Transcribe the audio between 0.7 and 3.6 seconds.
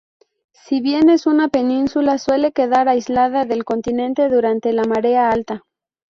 bien es una península, suele quedar aislada